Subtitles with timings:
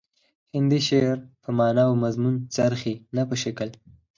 [0.55, 3.69] هندي شعر په معنا او مضمون څرخي نه په شکل